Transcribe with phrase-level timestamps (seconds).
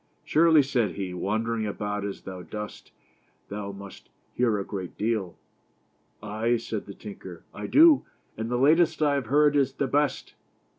[0.25, 2.91] "Surely" said he," wandering about as thou dost,
[3.49, 5.37] thou must hear a great deal."
[6.23, 8.03] "Ay," said the tinker, "I do,
[8.35, 10.33] and the latest I have heard is the best."